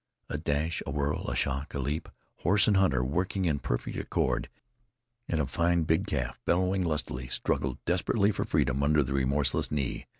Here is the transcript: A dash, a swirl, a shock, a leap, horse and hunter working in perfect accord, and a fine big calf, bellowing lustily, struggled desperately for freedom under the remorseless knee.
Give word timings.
A 0.29 0.37
dash, 0.39 0.81
a 0.87 0.91
swirl, 0.91 1.29
a 1.29 1.35
shock, 1.35 1.75
a 1.75 1.79
leap, 1.79 2.09
horse 2.37 2.67
and 2.67 2.75
hunter 2.75 3.03
working 3.03 3.45
in 3.45 3.59
perfect 3.59 3.95
accord, 3.97 4.49
and 5.29 5.39
a 5.39 5.45
fine 5.45 5.83
big 5.83 6.07
calf, 6.07 6.39
bellowing 6.43 6.83
lustily, 6.83 7.27
struggled 7.27 7.77
desperately 7.85 8.31
for 8.31 8.43
freedom 8.43 8.81
under 8.81 9.03
the 9.03 9.13
remorseless 9.13 9.69
knee. 9.71 10.07